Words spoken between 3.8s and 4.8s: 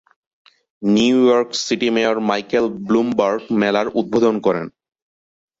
উদ্বোধন করেন।